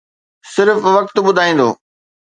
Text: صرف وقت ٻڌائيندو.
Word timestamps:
صرف 0.53 0.79
وقت 0.95 1.15
ٻڌائيندو. 1.25 1.69